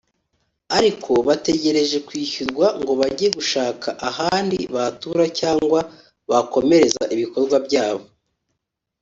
ariko 0.77 1.11
bategereje 1.27 1.97
kwishyurwa 2.07 2.67
ngo 2.79 2.91
bajye 2.99 3.27
gushaka 3.37 3.87
ahandi 4.09 4.57
batura 4.75 5.25
cyangwa 5.39 5.79
bakomereza 6.29 7.03
ibikorwa 7.15 7.57
byabo 7.67 8.05